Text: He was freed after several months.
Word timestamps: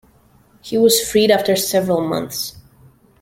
He 0.63 0.79
was 0.79 0.99
freed 1.07 1.29
after 1.29 1.55
several 1.55 2.01
months. 2.01 2.55